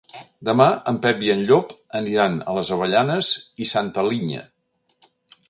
Demà 0.47 0.65
en 0.91 0.95
Pep 1.03 1.19
i 1.25 1.29
en 1.33 1.43
Llop 1.51 1.75
aniran 1.99 2.39
a 2.41 2.57
les 2.59 2.73
Avellanes 2.77 3.31
i 3.67 3.71
Santa 3.75 4.07
Linya. 4.09 4.43